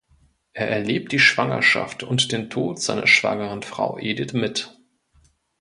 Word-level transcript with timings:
Er 0.53 0.67
erlebt 0.67 1.11
die 1.11 1.19
Schwangerschaft 1.19 2.01
und 2.01 2.31
den 2.31 2.49
Tod 2.49 2.81
seiner 2.81 3.05
schwangeren 3.05 3.61
Frau 3.61 3.99
Edith 3.99 4.33
mit. 4.33 4.75